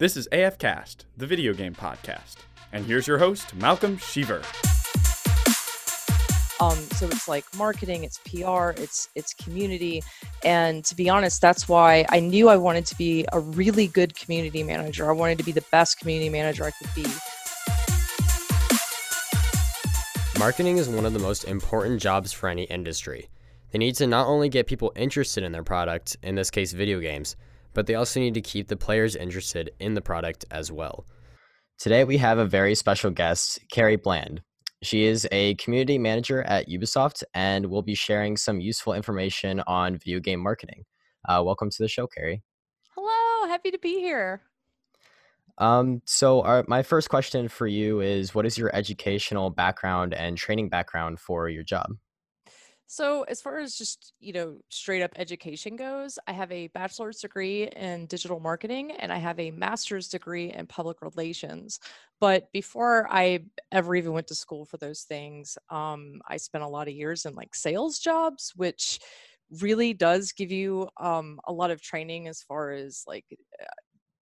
[0.00, 2.36] This is AF Cast, the video game podcast.
[2.72, 4.42] And here's your host, Malcolm Sheaver.
[6.58, 10.02] Um, so it's like marketing, it's PR, it's it's community,
[10.42, 14.16] and to be honest, that's why I knew I wanted to be a really good
[14.16, 15.06] community manager.
[15.06, 17.04] I wanted to be the best community manager I could be.
[20.38, 23.28] Marketing is one of the most important jobs for any industry.
[23.70, 27.00] They need to not only get people interested in their product, in this case, video
[27.00, 27.36] games,
[27.74, 31.06] but they also need to keep the players interested in the product as well.
[31.78, 34.42] Today, we have a very special guest, Carrie Bland.
[34.82, 39.98] She is a community manager at Ubisoft and will be sharing some useful information on
[39.98, 40.84] video game marketing.
[41.28, 42.42] Uh, welcome to the show, Carrie.
[42.94, 44.42] Hello, happy to be here.
[45.58, 50.38] Um, so, our, my first question for you is What is your educational background and
[50.38, 51.90] training background for your job?
[52.92, 57.20] So, as far as just, you know, straight up education goes, I have a bachelor's
[57.20, 61.78] degree in digital marketing and I have a master's degree in public relations.
[62.18, 66.68] But before I ever even went to school for those things, um, I spent a
[66.68, 68.98] lot of years in like sales jobs, which
[69.60, 73.26] really does give you um, a lot of training as far as like
[73.62, 73.66] uh,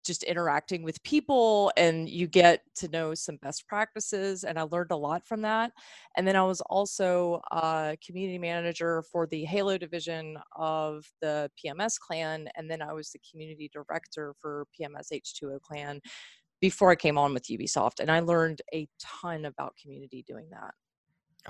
[0.05, 4.91] just interacting with people and you get to know some best practices and i learned
[4.91, 5.73] a lot from that.
[6.17, 11.99] And then i was also a community manager for the halo division of the pms
[11.99, 16.01] clan and then i was the community director for pms h2o clan
[16.61, 20.75] before i came on with ubisoft and i learned a ton about community doing that.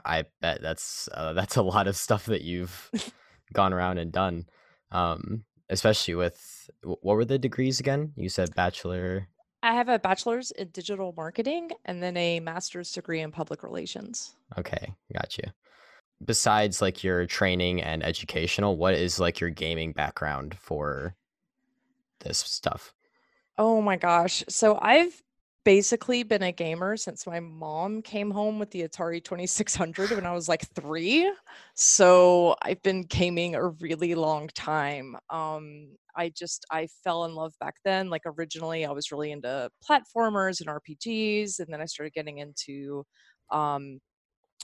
[0.05, 2.91] I bet that's uh, that's a lot of stuff that you've
[3.53, 4.47] gone around and done.
[4.91, 8.13] Um especially with what were the degrees again?
[8.17, 9.29] You said bachelor.
[9.63, 14.35] I have a bachelor's in digital marketing and then a master's degree in public relations.
[14.59, 15.45] Okay, got you.
[16.25, 21.15] Besides like your training and educational, what is like your gaming background for
[22.21, 22.95] this stuff?
[23.57, 24.45] Oh my gosh.
[24.49, 25.23] So I've
[25.65, 30.33] basically been a gamer since my mom came home with the Atari 2600 when I
[30.33, 31.31] was like three.
[31.75, 35.17] So I've been gaming a really long time.
[35.31, 38.11] Um, I just I fell in love back then.
[38.11, 43.05] Like originally, I was really into platformers and RPGs, and then I started getting into
[43.51, 44.01] um,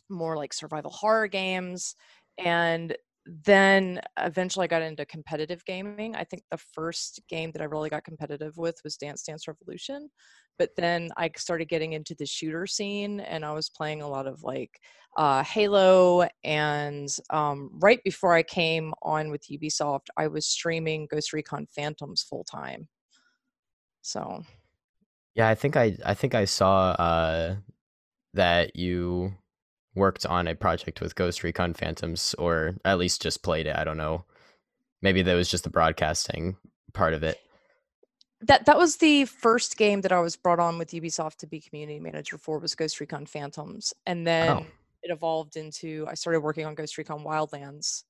[0.08, 1.94] more like survival horror games.
[2.38, 2.96] And
[3.26, 6.16] then eventually I got into competitive gaming.
[6.16, 10.08] I think the first game that I really got competitive with was Dance Dance Revolution.
[10.60, 14.26] But then I started getting into the shooter scene and I was playing a lot
[14.26, 14.78] of like
[15.16, 16.28] uh, Halo.
[16.44, 22.22] And um, right before I came on with Ubisoft, I was streaming Ghost Recon Phantoms
[22.22, 22.88] full time.
[24.02, 24.42] So.
[25.34, 27.56] Yeah, I think I I think I saw uh,
[28.34, 29.32] that you
[29.94, 33.76] worked on a project with Ghost Recon Phantoms, or at least just played it.
[33.76, 34.26] I don't know.
[35.00, 36.58] Maybe that was just the broadcasting
[36.92, 37.38] part of it.
[38.42, 41.60] That that was the first game that I was brought on with Ubisoft to be
[41.60, 44.24] community manager for was Ghost Recon Phantoms, and oh.
[44.24, 44.66] then oh.
[45.02, 48.04] it evolved into I started working on Ghost Recon Wildlands,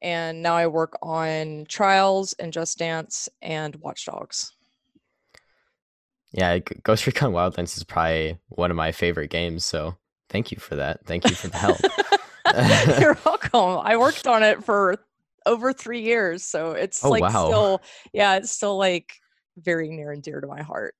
[0.00, 4.52] and now I work on Trials and Just Dance and Watch Dogs.
[6.32, 9.66] Yeah, Ghost Recon Wildlands is probably one of my favorite games.
[9.66, 9.96] So
[10.32, 11.04] Thank you for that.
[11.04, 11.78] Thank you for the help.
[13.00, 13.82] You're welcome.
[13.84, 14.96] I worked on it for
[15.46, 17.46] over three years, so it's oh, like wow.
[17.46, 17.82] still,
[18.12, 19.14] yeah, it's still like
[19.56, 20.94] very near and dear to my heart.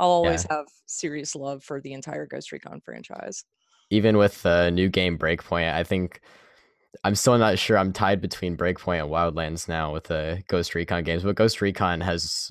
[0.00, 0.56] I'll always yeah.
[0.56, 3.44] have serious love for the entire Ghost Recon franchise.
[3.90, 6.20] Even with the new game Breakpoint, I think
[7.04, 7.78] I'm still not sure.
[7.78, 12.00] I'm tied between Breakpoint and Wildlands now with the Ghost Recon games, but Ghost Recon
[12.00, 12.50] has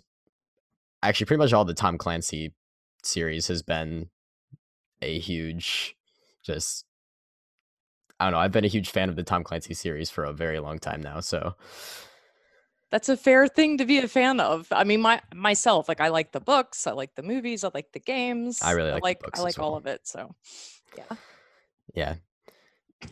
[1.01, 2.53] actually pretty much all the Tom Clancy
[3.03, 4.09] series has been
[5.01, 5.95] a huge
[6.43, 6.85] just
[8.23, 8.39] I don't know.
[8.39, 11.01] I've been a huge fan of the Tom Clancy series for a very long time
[11.01, 11.19] now.
[11.19, 11.55] So
[12.89, 14.65] that's a fair thing to be a fan of.
[14.71, 17.91] I mean, my myself, like I like the books, I like the movies, I like
[17.91, 18.61] the games.
[18.61, 19.71] I really like I like, I like well.
[19.71, 20.07] all of it.
[20.07, 20.33] So
[20.97, 21.17] yeah.
[21.93, 22.15] Yeah.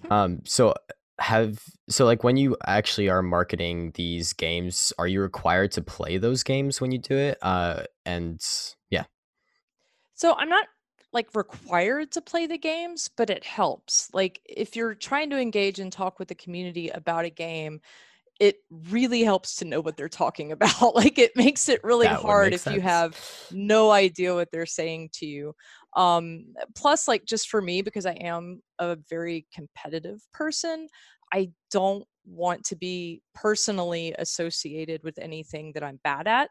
[0.10, 0.76] um, so
[1.20, 6.18] have so like when you actually are marketing these games, are you required to play
[6.18, 7.38] those games when you do it?
[7.42, 8.42] Uh and
[8.90, 9.04] yeah.
[10.14, 10.68] So I'm not
[11.14, 14.10] like required to play the games, but it helps.
[14.14, 17.82] Like if you're trying to engage and talk with the community about a game,
[18.40, 18.56] it
[18.90, 20.96] really helps to know what they're talking about.
[20.96, 22.76] like it makes it really that hard if sense.
[22.76, 23.20] you have
[23.52, 25.54] no idea what they're saying to you.
[25.96, 30.88] Um, plus, like just for me, because I am a very competitive person,
[31.34, 36.50] I don't want to be personally associated with anything that I'm bad at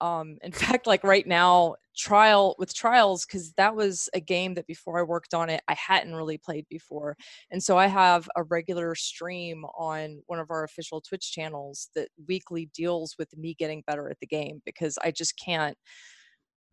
[0.00, 4.66] Um, in fact, like right now, trial with trials, because that was a game that
[4.66, 7.16] before I worked on it, I hadn't really played before.
[7.50, 12.08] And so I have a regular stream on one of our official Twitch channels that
[12.28, 15.76] weekly deals with me getting better at the game because I just can't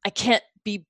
[0.05, 0.85] I can't be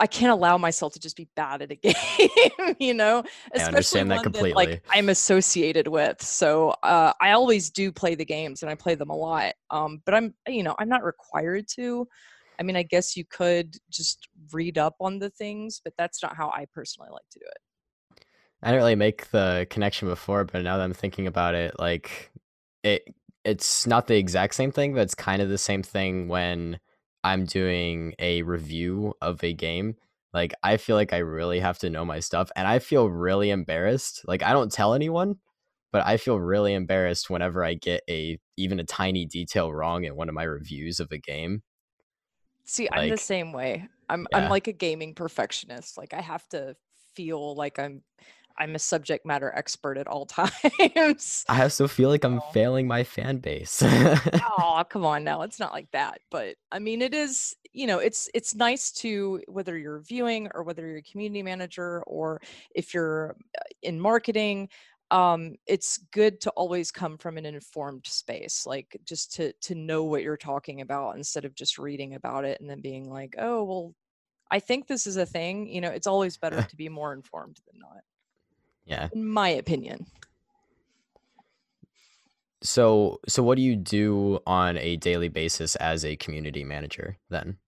[0.00, 3.22] I can't allow myself to just be bad at a game, you know.
[3.52, 4.50] Especially I understand that completely.
[4.50, 8.74] That, like I'm associated with, so uh, I always do play the games and I
[8.74, 9.54] play them a lot.
[9.70, 12.08] Um, but I'm, you know, I'm not required to.
[12.58, 16.36] I mean, I guess you could just read up on the things, but that's not
[16.36, 18.24] how I personally like to do it.
[18.62, 22.30] I didn't really make the connection before, but now that I'm thinking about it, like
[22.84, 23.02] it,
[23.44, 26.78] it's not the exact same thing, but it's kind of the same thing when
[27.24, 29.96] I'm doing a review of a game,
[30.32, 33.50] like I feel like I really have to know my stuff and I feel really
[33.50, 34.22] embarrassed.
[34.26, 35.36] Like I don't tell anyone,
[35.92, 40.16] but I feel really embarrassed whenever I get a even a tiny detail wrong in
[40.16, 41.62] one of my reviews of a game.
[42.64, 43.88] See, like, I'm the same way.
[44.08, 44.38] I'm yeah.
[44.38, 45.98] I'm like a gaming perfectionist.
[45.98, 46.76] Like I have to
[47.14, 48.02] feel like I'm
[48.58, 51.44] I'm a subject matter expert at all times.
[51.48, 52.50] I also feel like I'm oh.
[52.52, 53.82] failing my fan base.
[53.84, 55.42] oh, come on now.
[55.42, 56.20] It's not like that.
[56.30, 60.62] But I mean it is, you know, it's it's nice to whether you're viewing or
[60.62, 62.40] whether you're a community manager or
[62.74, 64.68] if you're uh, in marketing,
[65.12, 70.04] um, it's good to always come from an informed space, like just to to know
[70.04, 73.62] what you're talking about instead of just reading about it and then being like, oh
[73.62, 73.94] well,
[74.50, 75.66] I think this is a thing.
[75.66, 78.02] You know, it's always better to be more informed than not.
[78.84, 79.08] Yeah.
[79.12, 80.06] In my opinion.
[82.62, 87.58] So so what do you do on a daily basis as a community manager then?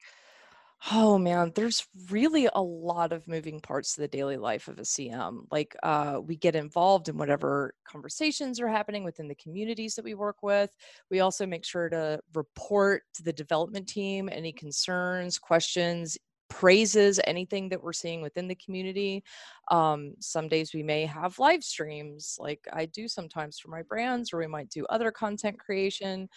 [0.92, 4.82] Oh man, there's really a lot of moving parts to the daily life of a
[4.82, 5.46] CM.
[5.50, 10.12] Like uh, we get involved in whatever conversations are happening within the communities that we
[10.12, 10.70] work with.
[11.10, 16.18] We also make sure to report to the development team any concerns, questions,
[16.54, 19.24] praises anything that we're seeing within the community.
[19.70, 24.32] Um, some days we may have live streams, like I do sometimes for my brands,
[24.32, 26.28] or we might do other content creation.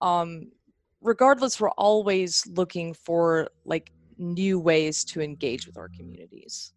[0.00, 0.50] Um,
[1.02, 6.72] regardless, we're always looking for like new ways to engage with our communities.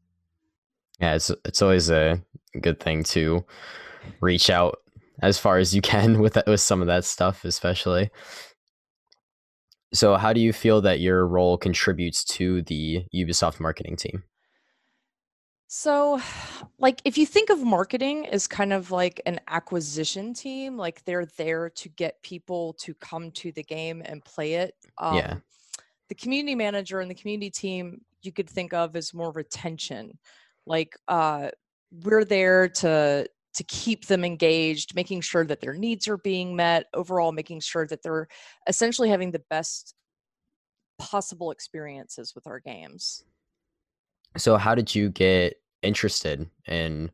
[0.99, 2.21] Yeah, it's it's always a
[2.59, 3.45] good thing to
[4.19, 4.79] reach out
[5.21, 8.09] as far as you can with with some of that stuff, especially.
[9.91, 14.23] So, how do you feel that your role contributes to the Ubisoft marketing team?
[15.71, 16.19] So,
[16.79, 21.27] like, if you think of marketing as kind of like an acquisition team, like they're
[21.37, 24.73] there to get people to come to the game and play it.
[24.97, 25.35] Um, yeah.
[26.07, 30.17] The community manager and the community team you could think of as more retention.
[30.65, 31.49] Like, uh,
[32.03, 36.85] we're there to to keep them engaged, making sure that their needs are being met,
[36.93, 38.27] overall making sure that they're
[38.67, 39.95] essentially having the best
[40.99, 43.23] possible experiences with our games.
[44.37, 47.09] So how did you get interested in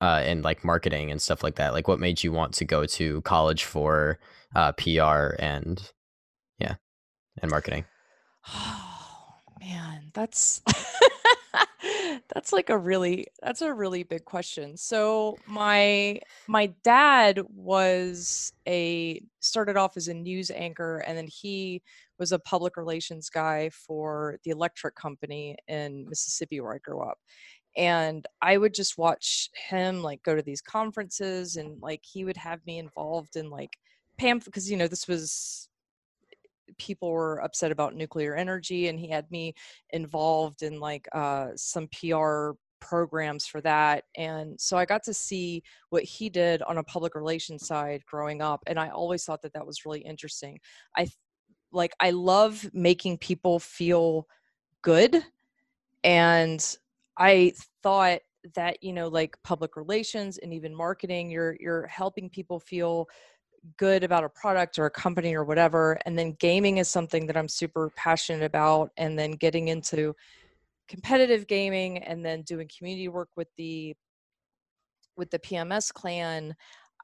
[0.00, 1.72] uh in like marketing and stuff like that?
[1.72, 4.18] Like what made you want to go to college for
[4.54, 5.80] uh PR and
[6.58, 6.74] yeah,
[7.40, 7.84] and marketing?
[8.52, 10.62] Oh man, that's
[12.34, 14.76] that's like a really that's a really big question.
[14.76, 21.82] So my my dad was a started off as a news anchor and then he
[22.18, 27.18] was a public relations guy for the electric company in mississippi where i grew up.
[27.76, 32.36] And i would just watch him like go to these conferences and like he would
[32.36, 33.76] have me involved in like
[34.18, 35.69] pamphlet because you know this was
[36.78, 39.54] people were upset about nuclear energy and he had me
[39.90, 42.50] involved in like uh, some pr
[42.80, 47.14] programs for that and so i got to see what he did on a public
[47.14, 50.58] relations side growing up and i always thought that that was really interesting.
[50.96, 51.06] I
[51.72, 54.26] like i love making people feel
[54.82, 55.22] good
[56.04, 56.76] and
[57.18, 58.20] i thought
[58.54, 63.06] that you know like public relations and even marketing you're you're helping people feel
[63.76, 67.36] good about a product or a company or whatever and then gaming is something that
[67.36, 70.14] i'm super passionate about and then getting into
[70.88, 73.94] competitive gaming and then doing community work with the
[75.16, 76.54] with the pms clan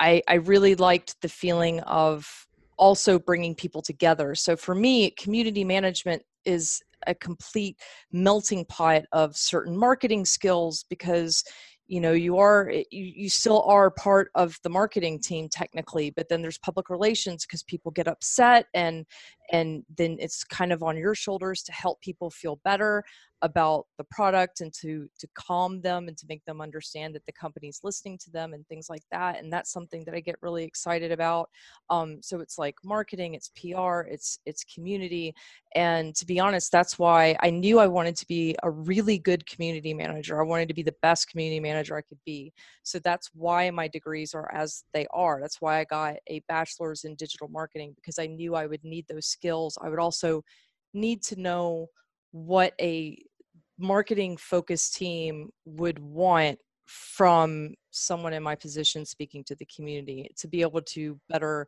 [0.00, 2.46] i i really liked the feeling of
[2.78, 4.34] also bringing people together.
[4.34, 7.78] So for me community management is a complete
[8.12, 11.44] melting pot of certain marketing skills because
[11.88, 16.10] you know you are eh, you, you still are part of the marketing team technically
[16.10, 19.06] but then there's public relations because people get upset and
[19.52, 23.04] and then it's kind of on your shoulders to help people feel better
[23.42, 27.32] about the product and to to calm them and to make them understand that the
[27.32, 30.64] company's listening to them and things like that and that's something that i get really
[30.64, 31.50] excited about.
[31.90, 35.34] Um, so it's like marketing it's pr it's it's community
[35.74, 39.46] and to be honest that's why i knew i wanted to be a really good
[39.46, 40.40] community manager.
[40.40, 42.52] I wanted to be the best community manager i could be.
[42.84, 45.40] So that's why my degrees are as they are.
[45.40, 49.06] That's why i got a bachelor's in digital marketing because i knew i would need
[49.08, 50.42] those skills i would also
[50.94, 51.86] need to know
[52.32, 53.16] what a
[53.78, 60.48] marketing focused team would want from someone in my position speaking to the community to
[60.48, 61.66] be able to better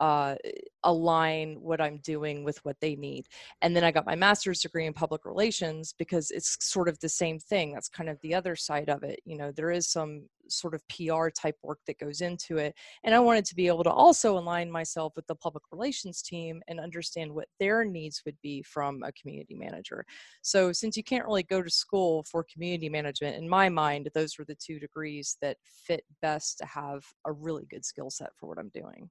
[0.00, 0.36] uh,
[0.84, 3.26] align what I'm doing with what they need.
[3.62, 7.08] And then I got my master's degree in public relations because it's sort of the
[7.08, 7.72] same thing.
[7.72, 9.20] That's kind of the other side of it.
[9.24, 12.74] You know, there is some sort of PR type work that goes into it.
[13.04, 16.62] And I wanted to be able to also align myself with the public relations team
[16.68, 20.04] and understand what their needs would be from a community manager.
[20.42, 24.38] So, since you can't really go to school for community management, in my mind, those
[24.38, 28.48] were the two degrees that fit best to have a really good skill set for
[28.48, 29.10] what I'm doing.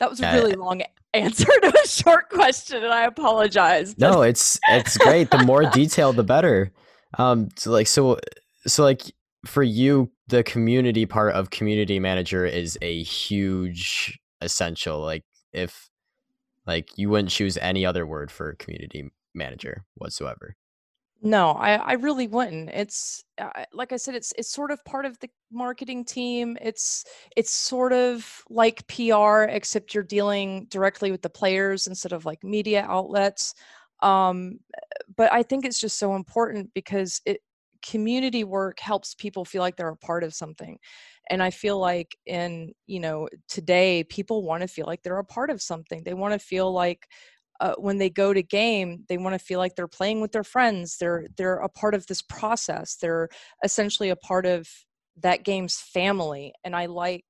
[0.00, 0.82] That was a really long
[1.14, 3.94] answer to a short question, and I apologize.
[3.94, 4.10] But.
[4.10, 5.30] No, it's it's great.
[5.30, 6.72] The more detailed, the better.
[7.18, 8.18] Um, so like so
[8.66, 9.02] so like
[9.46, 15.00] for you, the community part of community manager is a huge essential.
[15.00, 15.88] Like if
[16.66, 20.56] like you wouldn't choose any other word for community manager whatsoever.
[21.22, 22.70] No, I, I really wouldn't.
[22.70, 26.56] It's uh, like I said, it's it's sort of part of the marketing team.
[26.62, 27.04] It's
[27.36, 32.42] it's sort of like PR, except you're dealing directly with the players instead of like
[32.42, 33.54] media outlets.
[34.00, 34.60] Um,
[35.14, 37.42] but I think it's just so important because it
[37.86, 40.78] community work helps people feel like they're a part of something
[41.30, 45.24] and i feel like in you know today people want to feel like they're a
[45.24, 46.02] part of something.
[46.04, 47.06] They want to feel like
[47.60, 50.44] uh, when they go to game they want to feel like they're playing with their
[50.44, 50.96] friends.
[50.98, 52.96] They're they're a part of this process.
[52.96, 53.28] They're
[53.64, 54.68] essentially a part of
[55.22, 57.26] that game's family and i like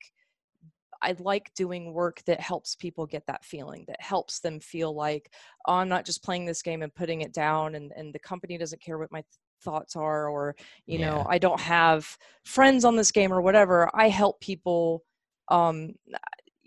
[1.02, 5.32] I like doing work that helps people get that feeling, that helps them feel like,
[5.66, 8.58] oh, I'm not just playing this game and putting it down, and, and the company
[8.58, 9.22] doesn't care what my
[9.60, 11.10] thoughts are, or, you yeah.
[11.10, 13.90] know, I don't have friends on this game or whatever.
[13.94, 15.04] I help people
[15.48, 15.94] um,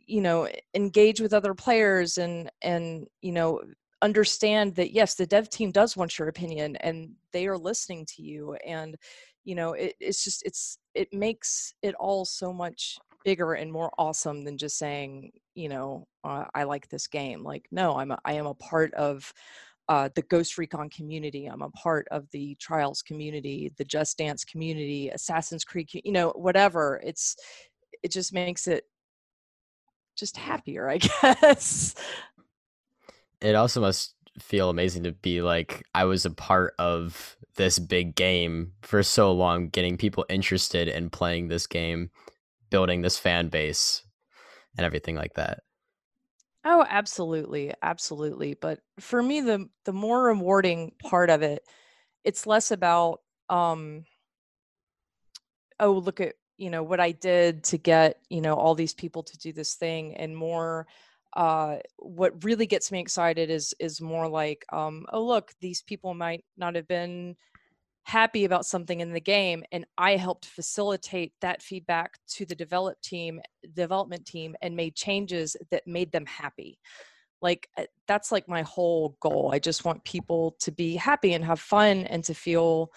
[0.06, 3.62] you know engage with other players and and you know
[4.02, 8.22] understand that yes the dev team does want your opinion and they are listening to
[8.22, 8.98] you and
[9.46, 13.92] you know it, it's just it's it makes it all so much bigger and more
[13.98, 18.20] awesome than just saying you know uh, i like this game like no i'm a,
[18.26, 19.34] i am a part of
[19.90, 21.46] uh, the Ghost Recon community.
[21.46, 26.30] I'm a part of the Trials community, the Just Dance community, Assassin's Creed, you know,
[26.36, 27.02] whatever.
[27.04, 27.36] It's
[28.02, 28.86] it just makes it
[30.16, 31.96] just happier, I guess.
[33.42, 38.16] It also must feel amazing to be like I was a part of this big
[38.16, 42.10] game for so long, getting people interested in playing this game,
[42.70, 44.04] building this fan base,
[44.78, 45.60] and everything like that.
[46.66, 48.54] Oh, absolutely, absolutely.
[48.54, 51.64] But for me, the the more rewarding part of it,
[52.24, 54.06] it's less about um,
[55.80, 59.24] oh, look at you know what i did to get you know all these people
[59.24, 60.86] to do this thing and more
[61.36, 66.14] uh, what really gets me excited is is more like um, oh look these people
[66.14, 67.36] might not have been
[68.04, 73.00] happy about something in the game and i helped facilitate that feedback to the develop
[73.02, 73.40] team
[73.74, 76.78] development team and made changes that made them happy
[77.42, 81.46] like uh, that's like my whole goal i just want people to be happy and
[81.46, 82.92] have fun and to feel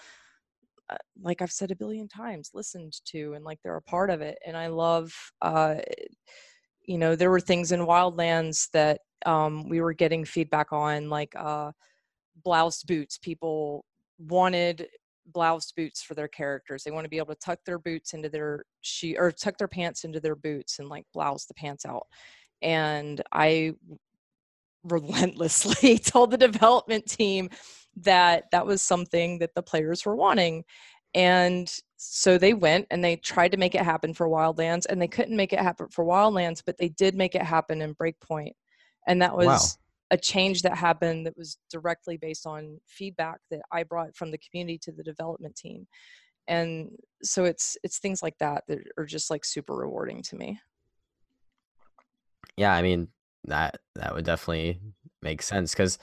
[0.89, 4.21] uh, like I've said a billion times, listened to and like they're a part of
[4.21, 4.37] it.
[4.45, 5.75] And I love, uh,
[6.85, 11.33] you know, there were things in Wildlands that um, we were getting feedback on, like
[11.35, 11.71] uh,
[12.43, 13.17] bloused boots.
[13.17, 13.83] People
[14.19, 14.87] wanted
[15.33, 16.83] bloused boots for their characters.
[16.83, 19.67] They want to be able to tuck their boots into their she or tuck their
[19.67, 22.07] pants into their boots and like blouse the pants out.
[22.61, 23.73] And I
[24.83, 27.49] relentlessly told the development team
[27.97, 30.63] that that was something that the players were wanting.
[31.13, 35.07] And so they went and they tried to make it happen for Wildlands and they
[35.07, 38.51] couldn't make it happen for Wildlands, but they did make it happen in Breakpoint.
[39.07, 39.57] And that was wow.
[40.11, 44.37] A change that happened that was directly based on feedback that I brought from the
[44.37, 45.87] community to the development team.
[46.47, 46.91] And
[47.23, 50.59] so it's it's things like that that are just like super rewarding to me.
[52.55, 53.09] Yeah, I mean
[53.45, 54.79] that that would definitely
[55.21, 55.97] make sense cuz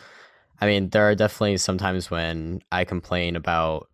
[0.61, 3.89] I mean, there are definitely sometimes when I complain about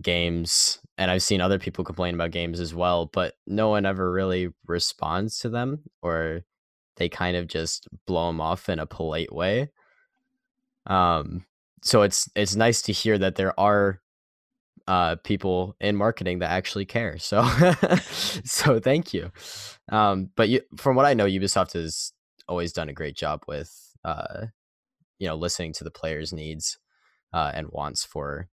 [0.00, 4.10] games, and I've seen other people complain about games as well, but no one ever
[4.10, 6.44] really responds to them or
[6.98, 9.70] they kind of just blow them off in a polite way.
[10.86, 11.44] Um,
[11.82, 14.00] so it's it's nice to hear that there are
[14.86, 17.18] uh, people in marketing that actually care.
[17.18, 17.46] So
[18.44, 19.30] so thank you.
[19.90, 22.12] Um, but you, from what I know, Ubisoft has
[22.48, 24.46] always done a great job with uh,
[25.18, 26.78] you know listening to the players' needs
[27.32, 28.48] uh, and wants for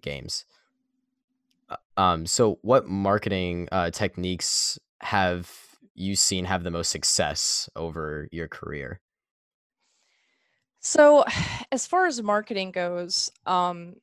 [0.00, 0.44] games.
[1.68, 5.67] Uh, um, so what marketing uh, techniques have
[5.98, 9.00] you seen have the most success over your career?
[10.80, 11.24] So,
[11.72, 13.96] as far as marketing goes, um,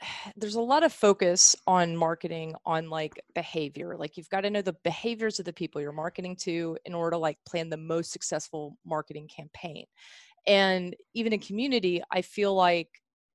[0.36, 3.96] there's a lot of focus on marketing on like behavior.
[3.96, 7.12] Like you've got to know the behaviors of the people you're marketing to in order
[7.12, 9.86] to like plan the most successful marketing campaign.
[10.46, 12.88] And even in community, I feel like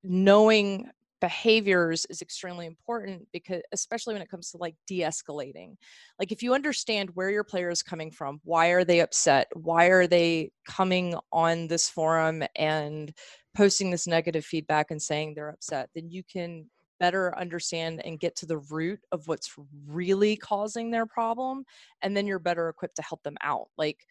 [0.03, 0.89] knowing
[1.21, 5.75] behaviors is extremely important because especially when it comes to like de-escalating.
[6.19, 9.85] Like if you understand where your player is coming from why are they upset why
[9.85, 13.13] are they coming on this forum and
[13.55, 16.65] posting this negative feedback and saying they're upset then you can
[16.99, 19.55] better understand and get to the root of what's
[19.87, 21.63] really causing their problem
[22.01, 23.67] and then you're better equipped to help them out.
[23.77, 24.05] Like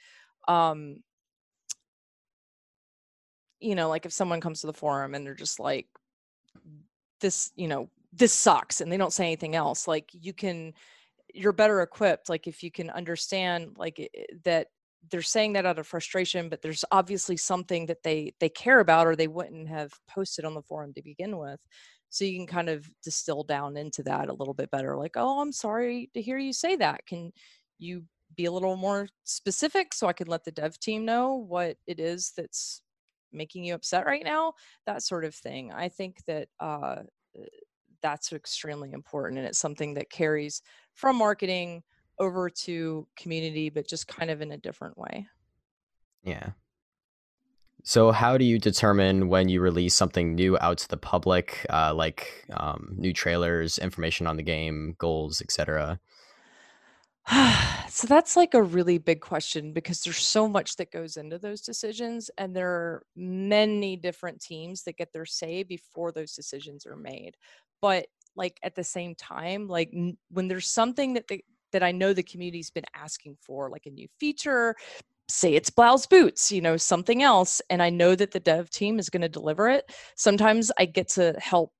[0.48, 0.96] um
[3.60, 5.86] you know like if someone comes to the forum and they're just like
[7.20, 10.72] this you know this sucks and they don't say anything else like you can
[11.32, 14.10] you're better equipped like if you can understand like
[14.44, 14.68] that
[15.10, 19.06] they're saying that out of frustration but there's obviously something that they they care about
[19.06, 21.60] or they wouldn't have posted on the forum to begin with.
[22.10, 25.40] So you can kind of distill down into that a little bit better like oh
[25.40, 27.06] i'm sorry to hear you say that.
[27.06, 27.32] Can
[27.78, 28.04] you
[28.36, 31.98] be a little more specific so i can let the dev team know what it
[31.98, 32.82] is that's
[33.32, 34.52] making you upset right now
[34.86, 35.72] that sort of thing.
[35.72, 37.44] I think that uh, uh,
[38.02, 40.62] that's extremely important and it's something that carries
[40.94, 41.82] from marketing
[42.18, 45.26] over to community but just kind of in a different way.
[46.22, 46.50] Yeah.
[47.82, 51.94] So how do you determine when you release something new out to the public uh,
[51.94, 55.98] like um, new trailers information on the game goals etc
[57.88, 61.60] so that's like a really big question because there's so much that goes into those
[61.60, 66.96] decisions and there are many different teams that get their say before those decisions are
[66.96, 67.36] made.
[67.80, 68.06] But
[68.36, 69.92] like at the same time like
[70.30, 73.90] when there's something that the, that I know the community's been asking for like a
[73.90, 74.74] new feature
[75.28, 78.98] say it's blouse boots you know something else and I know that the dev team
[78.98, 79.84] is going to deliver it
[80.16, 81.72] sometimes I get to help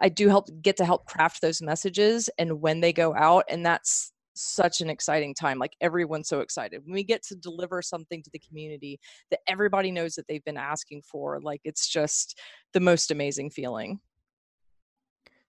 [0.00, 3.64] I do help get to help craft those messages and when they go out and
[3.64, 5.58] that's such an exciting time.
[5.58, 6.82] Like everyone's so excited.
[6.84, 8.98] When we get to deliver something to the community
[9.30, 12.38] that everybody knows that they've been asking for, like it's just
[12.72, 14.00] the most amazing feeling.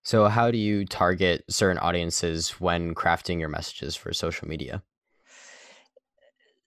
[0.05, 4.83] So, how do you target certain audiences when crafting your messages for social media?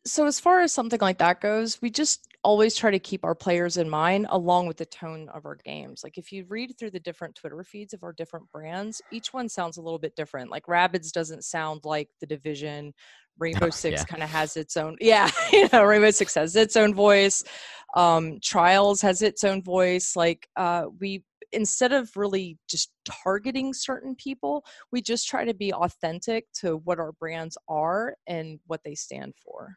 [0.07, 3.35] So as far as something like that goes, we just always try to keep our
[3.35, 6.03] players in mind along with the tone of our games.
[6.05, 9.49] Like if you read through the different Twitter feeds of our different brands, each one
[9.49, 10.51] sounds a little bit different.
[10.51, 12.95] Like Rabbids doesn't sound like the division.
[13.38, 14.05] Rainbow Six yeah.
[14.05, 17.42] kind of has its own, yeah, you know, Rainbow Six has its own voice.
[17.97, 20.14] Um, Trials has its own voice.
[20.14, 25.73] Like uh, we instead of really just targeting certain people, we just try to be
[25.73, 29.77] authentic to what our brands are and what they stand for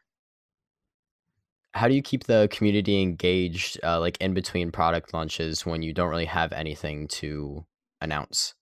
[1.72, 5.92] how do you keep the community engaged uh, like in between product launches when you
[5.92, 7.64] don't really have anything to
[8.00, 8.54] announce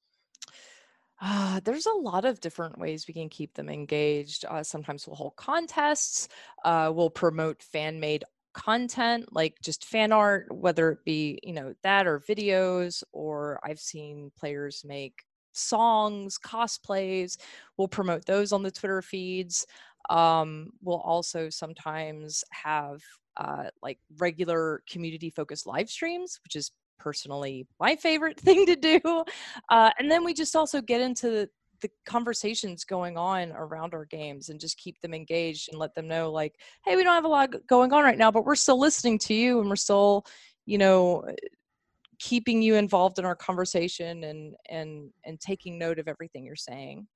[1.21, 4.45] uh, there's a lot of different ways we can keep them engaged.
[4.49, 6.29] Uh, sometimes we'll hold contests.
[6.65, 12.07] Uh, we'll promote fan-made content, like just fan art, whether it be you know that
[12.07, 13.03] or videos.
[13.13, 17.37] Or I've seen players make songs, cosplays.
[17.77, 19.67] We'll promote those on the Twitter feeds
[20.09, 23.01] um, we'll also sometimes have
[23.37, 29.01] uh, like regular community focused live streams, which is personally my favorite thing to do.
[29.69, 34.05] Uh, and then we just also get into the, the conversations going on around our
[34.07, 37.25] games and just keep them engaged and let them know like hey we don't have
[37.25, 40.25] a lot going on right now but we're still listening to you and we're still
[40.67, 41.25] you know
[42.19, 47.07] keeping you involved in our conversation and and and taking note of everything you're saying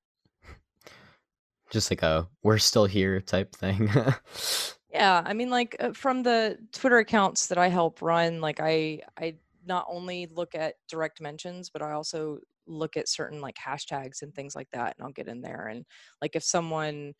[1.72, 3.90] just like a we're still here type thing.
[4.92, 9.00] yeah, I mean like uh, from the Twitter accounts that I help run, like I
[9.18, 14.22] I not only look at direct mentions, but I also look at certain like hashtags
[14.22, 15.84] and things like that and I'll get in there and
[16.20, 17.12] like if someone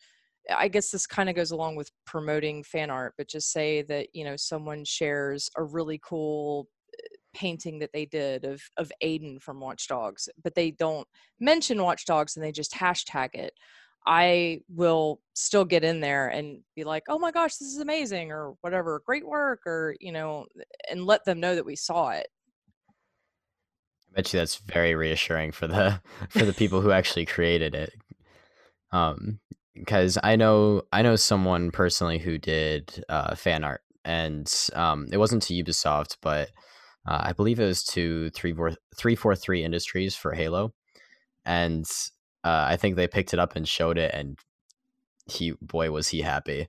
[0.50, 4.08] I guess this kind of goes along with promoting fan art, but just say that,
[4.12, 9.40] you know, someone shares a really cool uh, painting that they did of of Aiden
[9.40, 11.06] from Watch Dogs, but they don't
[11.38, 13.52] mention Watch Dogs and they just hashtag it
[14.06, 18.32] I will still get in there and be like, "Oh my gosh, this is amazing,"
[18.32, 20.46] or whatever, "Great work," or you know,
[20.90, 22.28] and let them know that we saw it.
[24.10, 27.92] I bet you that's very reassuring for the for the people who actually created it.
[28.92, 29.40] Um,
[29.74, 35.18] because I know I know someone personally who did uh, fan art, and um, it
[35.18, 36.50] wasn't to Ubisoft, but
[37.06, 40.74] uh, I believe it was to three four three four three Industries for Halo,
[41.44, 41.86] and
[42.44, 44.38] uh, I think they picked it up and showed it, and
[45.26, 46.68] he boy was he happy.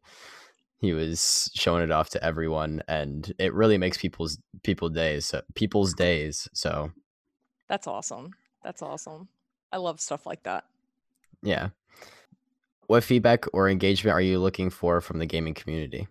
[0.77, 5.41] He was showing it off to everyone, and it really makes people's people days so,
[5.55, 6.47] people's days.
[6.53, 6.91] So
[7.67, 8.31] that's awesome.
[8.63, 9.27] That's awesome.
[9.71, 10.65] I love stuff like that.
[11.41, 11.69] Yeah.
[12.87, 16.07] What feedback or engagement are you looking for from the gaming community?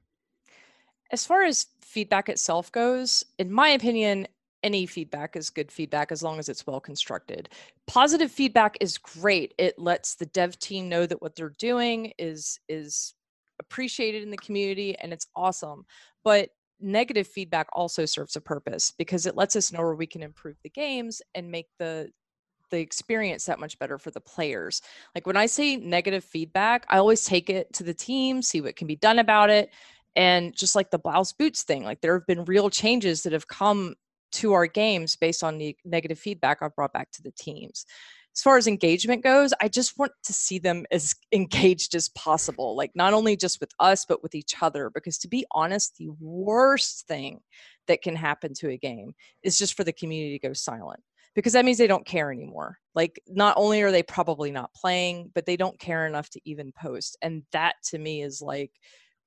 [1.11, 4.27] As far as feedback itself goes, in my opinion,
[4.63, 7.49] any feedback is good feedback as long as it's well constructed.
[7.87, 9.55] Positive feedback is great.
[9.59, 13.15] It lets the dev team know that what they're doing is is
[13.59, 15.85] appreciated in the community and it's awesome.
[16.25, 20.23] But negative feedback also serves a purpose because it lets us know where we can
[20.23, 22.11] improve the games and make the
[22.71, 24.81] the experience that much better for the players.
[25.15, 28.77] Like when I say negative feedback, I always take it to the team, see what
[28.77, 29.71] can be done about it.
[30.17, 33.47] And just like the blouse boots thing, like there have been real changes that have
[33.47, 33.95] come
[34.33, 37.87] to our games based on the negative feedback I've brought back to the teams.
[38.35, 42.77] As far as engagement goes, I just want to see them as engaged as possible,
[42.77, 44.91] like not only just with us, but with each other.
[44.91, 47.41] Because to be honest, the worst thing
[47.89, 51.01] that can happen to a game is just for the community to go silent
[51.35, 52.79] because that means they don't care anymore.
[52.95, 56.73] Like, not only are they probably not playing, but they don't care enough to even
[56.73, 57.17] post.
[57.23, 58.71] And that to me is like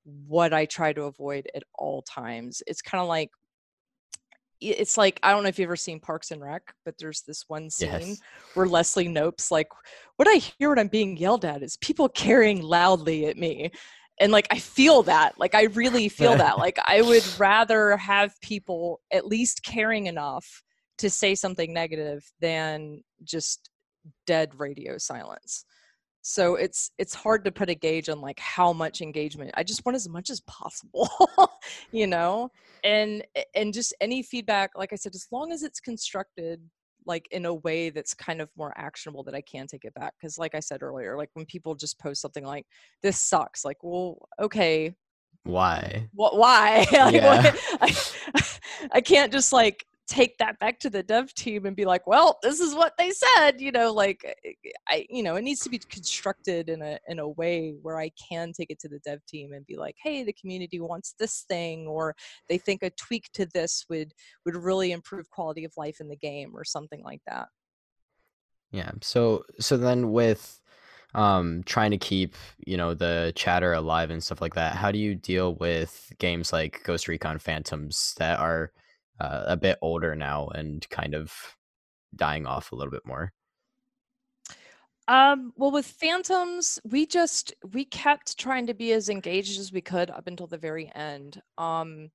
[0.04, 2.62] what I try to avoid at all times.
[2.66, 3.30] It's kind of like
[4.60, 7.44] it's like I don't know if you've ever seen Parks and Rec, but there's this
[7.48, 8.20] one scene Yes.
[8.54, 9.68] where Leslie Knope's like,
[10.16, 13.70] "What I hear when I'm being yelled at is people carrying loudly at me."
[14.18, 16.56] And like I feel that, like I really feel that.
[16.58, 20.62] Like I would rather have people at least caring enough
[20.98, 23.68] to say something negative than just
[24.26, 25.64] dead radio silence.
[26.28, 29.52] So it's it's hard to put a gauge on like how much engagement.
[29.54, 31.08] I just want as much as possible,
[31.92, 32.50] you know?
[32.82, 36.60] And and just any feedback, like I said, as long as it's constructed
[37.06, 40.14] like in a way that's kind of more actionable that I can take it back.
[40.20, 42.66] Cause like I said earlier, like when people just post something like
[43.04, 44.96] this sucks, like, well, okay,
[45.44, 46.08] Why?
[46.12, 47.36] what why like, Yeah.
[47.36, 48.48] what- I,
[48.94, 52.38] I can't just like take that back to the dev team and be like well
[52.42, 55.68] this is what they said you know like eh, i you know it needs to
[55.68, 59.24] be constructed in a in a way where i can take it to the dev
[59.26, 62.14] team and be like hey the community wants this thing or
[62.48, 64.12] they think a tweak to this would
[64.44, 67.48] would really improve quality of life in the game or something like that
[68.72, 68.90] Yeah.
[69.00, 70.60] So so then with
[71.14, 72.34] um trying to keep,
[72.66, 76.52] you know, the chatter alive and stuff like that, how do you deal with games
[76.52, 78.72] like Ghost Recon Phantoms that are
[79.20, 81.32] uh, a bit older now and kind of
[82.14, 83.32] dying off a little bit more?
[85.08, 89.80] Um, well, with Phantoms, we just we kept trying to be as engaged as we
[89.80, 91.40] could up until the very end.
[91.58, 92.10] Um,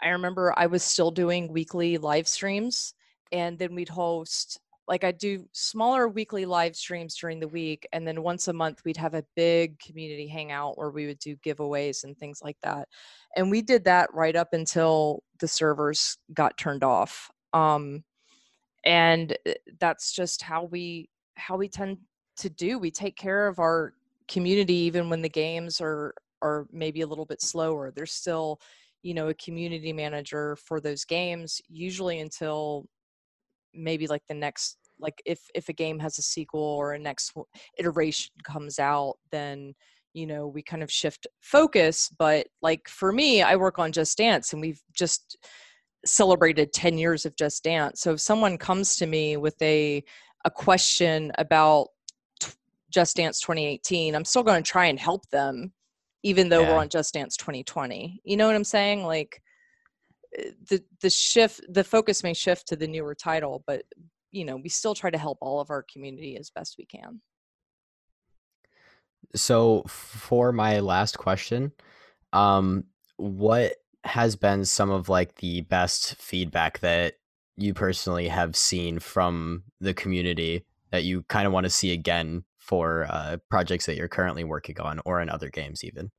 [0.00, 2.94] I remember I was still doing weekly live streams,
[3.32, 4.60] and then we'd host
[4.92, 8.82] like I'd do smaller weekly live streams during the week, and then once a month
[8.84, 12.88] we'd have a big community hangout where we would do giveaways and things like that.
[13.34, 17.30] And we did that right up until the servers got turned off.
[17.54, 18.04] Um,
[18.84, 21.96] and uh, that's just how we how we tend
[22.36, 23.94] to do we take care of our
[24.28, 28.60] community even when the games are are maybe a little bit slower there's still
[29.02, 32.86] you know a community manager for those games usually until
[33.74, 37.32] maybe like the next like if if a game has a sequel or a next
[37.78, 39.74] iteration comes out then
[40.14, 44.16] you know we kind of shift focus but like for me i work on just
[44.16, 45.36] dance and we've just
[46.04, 48.00] celebrated 10 years of just dance.
[48.00, 50.02] So if someone comes to me with a
[50.44, 51.86] a question about
[52.40, 52.50] t-
[52.90, 55.72] just dance 2018 i'm still going to try and help them
[56.24, 59.04] even though we're on just dance 2020 you know what i'm saying?
[59.04, 59.40] Like
[60.36, 63.84] uh, the the shift the focus may shift to the newer title but
[64.32, 67.20] you know we still try to help all of our community as best we can
[69.34, 71.72] So for my last question,
[72.32, 72.84] um,
[73.16, 77.14] what has been some of like the best feedback that
[77.56, 82.44] you personally have seen from the community that you kind of want to see again
[82.58, 86.10] for uh, projects that you're currently working on or in other games even?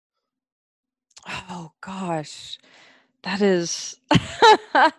[1.27, 2.57] Oh gosh,
[3.23, 3.97] that is.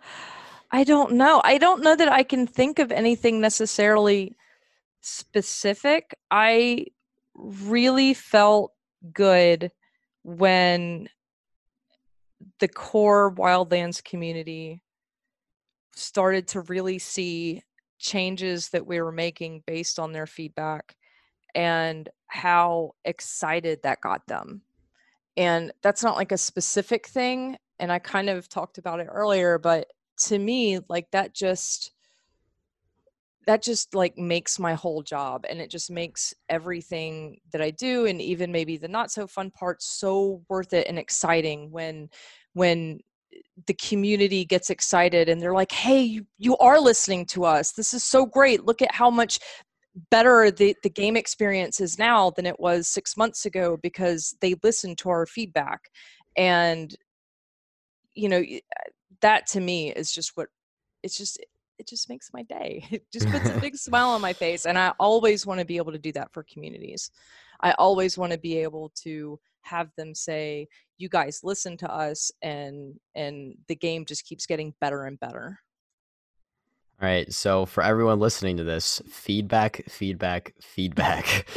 [0.75, 1.41] I don't know.
[1.45, 4.35] I don't know that I can think of anything necessarily
[5.03, 6.17] specific.
[6.33, 6.87] I
[7.37, 8.73] really felt
[9.13, 9.71] good
[10.25, 11.09] when
[12.59, 14.83] the core wildlands community
[15.95, 17.63] started to really see
[18.01, 20.97] changes that we were making based on their feedback
[21.55, 24.63] and how excited that got them.
[25.37, 27.59] And that's not like a specific thing.
[27.79, 31.93] And I kind of talked about it earlier, but to me, like that just
[33.47, 38.07] that just like makes my whole job and it just makes everything that I do
[38.07, 42.09] and even maybe the not so fun parts so worth it and exciting when
[42.55, 43.01] when
[43.35, 47.73] eh, the community gets excited and they're like hey you, you are listening to us.
[47.73, 48.65] This is so great.
[48.65, 49.39] Look at how much
[50.11, 54.55] better the, the game experience is now than it was six months ago because they
[54.63, 55.81] listened to our feedback.
[56.37, 56.95] And
[58.15, 58.61] you know eh,
[59.25, 60.49] that to me is just what
[61.03, 61.39] it's just
[61.79, 62.85] it just makes my day.
[62.91, 65.79] It just puts a big smile on my face and i always want to be
[65.79, 67.11] able to do that for communities.
[67.61, 72.31] I always want to be able to have them say you guys listen to us
[72.43, 75.59] and and the game just keeps getting better and better.
[77.01, 81.49] All right so for everyone listening to this feedback feedback feedback.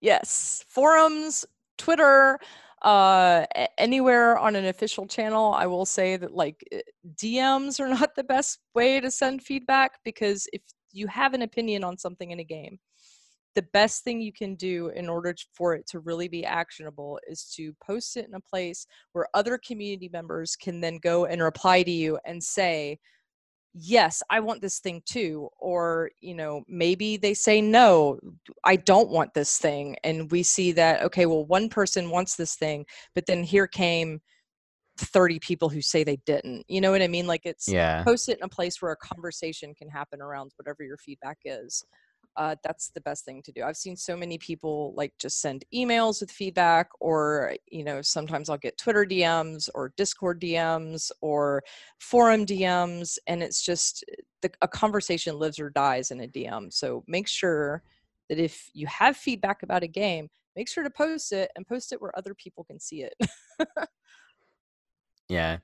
[0.00, 1.44] Yes forums
[1.76, 2.40] twitter
[2.82, 3.44] uh
[3.76, 6.80] anywhere on an official channel i will say that like eh,
[7.16, 10.62] dms are not the best way to send feedback because if
[10.92, 12.78] you have an opinion on something in a game
[13.54, 17.52] the best thing you can do in order for it to really be actionable is
[17.56, 21.82] to post it in a place where other community members can then go and reply
[21.82, 22.96] to you and say
[23.74, 28.18] yes i want this thing too or you know maybe they say no
[28.64, 32.56] i don't want this thing and we see that okay well one person wants this
[32.56, 34.20] thing but then here came
[34.98, 37.26] 30 people who say they didn't you know what i mean?
[37.26, 38.02] Like it's yeah.
[38.02, 41.84] post it in a place where a conversation can happen around whatever your feedback is
[42.38, 43.64] uh, that's the best thing to do.
[43.64, 48.48] I've seen so many people like just send emails with feedback, or you know, sometimes
[48.48, 51.64] I'll get Twitter DMs or Discord DMs or
[51.98, 54.04] forum DMs, and it's just
[54.40, 56.72] the, a conversation lives or dies in a DM.
[56.72, 57.82] So make sure
[58.28, 61.92] that if you have feedback about a game, make sure to post it and post
[61.92, 63.14] it where other people can see it.
[65.28, 65.58] yeah.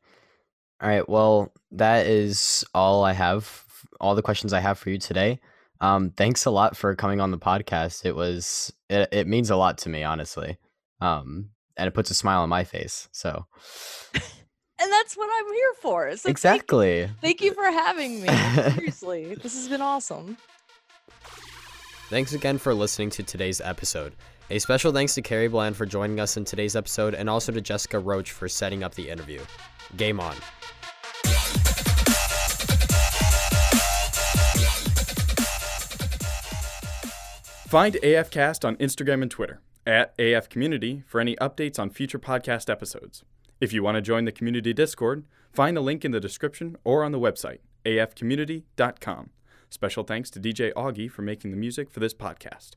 [0.83, 1.09] All right.
[1.09, 3.65] Well, that is all I have.
[4.01, 5.39] All the questions I have for you today.
[5.81, 8.05] Um, thanks a lot for coming on the podcast.
[8.05, 10.59] It was it, it means a lot to me, honestly.
[11.01, 13.09] Um, and it puts a smile on my face.
[13.13, 13.47] So
[14.15, 16.17] and that's what I'm here for.
[16.17, 17.03] So exactly.
[17.03, 18.29] Thank you, thank you for having me.
[18.75, 20.37] Seriously, this has been awesome.
[22.11, 24.15] Thanks again for listening to today's episode.
[24.51, 27.63] A special thanks to Carrie Bland for joining us in today's episode and also to
[27.63, 29.41] Jessica Roach for setting up the interview.
[29.97, 30.37] Game on.
[37.75, 42.71] Find AFCast on Instagram and Twitter at AF Community for any updates on future podcast
[42.71, 43.25] episodes.
[43.61, 47.03] If you want to join the community Discord, find the link in the description or
[47.03, 49.31] on the website, afcommunity.com.
[49.71, 52.77] Special thanks to DJ Augie for making the music for this podcast.